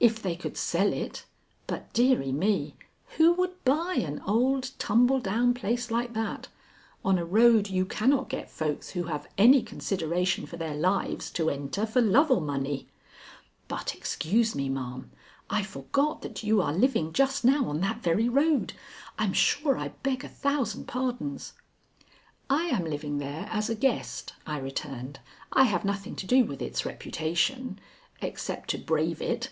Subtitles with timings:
[0.00, 1.24] If they could sell it!
[1.66, 2.76] But, deary me,
[3.16, 6.46] who would buy an old tumble down place like that,
[7.02, 11.48] on a road you cannot get folks who have any consideration for their lives to
[11.48, 12.86] enter for love or money?
[13.66, 15.10] But excuse me, ma'am;
[15.48, 18.74] I forgot that you are living just now on that very road.
[19.18, 21.54] I'm sure I beg a thousand pardons."
[22.50, 25.20] "I am living there as a guest," I returned.
[25.54, 27.78] "I have nothing to do with its reputation
[28.20, 29.48] except to brave it."